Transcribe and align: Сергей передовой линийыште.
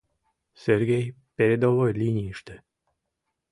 Сергей 0.63 1.05
передовой 1.35 1.91
линийыште. 1.99 2.55